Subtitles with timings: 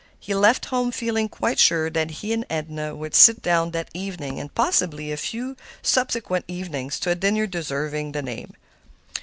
[0.19, 4.39] He left home feeling quite sure that he and Edna would sit down that evening,
[4.39, 8.55] and possibly a few subsequent evenings, to a dinner deserving of the name.